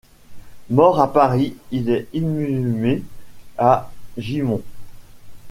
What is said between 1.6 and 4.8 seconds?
il est inhumé à Gimont.